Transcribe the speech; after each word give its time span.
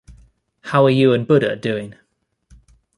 How 0.61 0.83
are 0.87 0.89
you 0.89 1.13
and 1.13 1.27
Buddha 1.27 1.55
doing? 1.55 1.93